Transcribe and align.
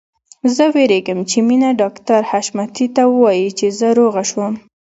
زه 0.55 0.65
وېرېږم 0.73 1.19
چې 1.29 1.37
مينه 1.47 1.69
ډاکټر 1.81 2.21
حشمتي 2.31 2.87
ته 2.95 3.03
ووايي 3.13 3.49
چې 3.57 3.65
زه 3.79 3.87
روغه 3.99 4.23
شوم 4.29 4.53